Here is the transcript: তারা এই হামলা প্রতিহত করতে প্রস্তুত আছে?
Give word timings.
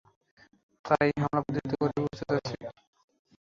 তারা 0.85 1.03
এই 1.07 1.15
হামলা 1.21 1.41
প্রতিহত 1.45 1.71
করতে 1.81 1.99
প্রস্তুত 2.03 2.29
আছে? 2.37 2.55